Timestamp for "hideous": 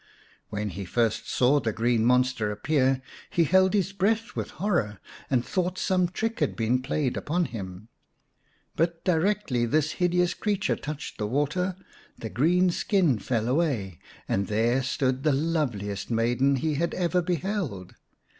10.01-10.33